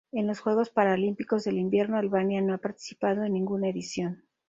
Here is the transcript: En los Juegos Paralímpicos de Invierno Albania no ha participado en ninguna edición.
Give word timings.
En 0.11 0.25
los 0.25 0.39
Juegos 0.39 0.71
Paralímpicos 0.71 1.43
de 1.43 1.53
Invierno 1.53 1.95
Albania 1.95 2.41
no 2.41 2.55
ha 2.55 2.57
participado 2.57 3.23
en 3.23 3.33
ninguna 3.33 3.69
edición. 3.69 4.23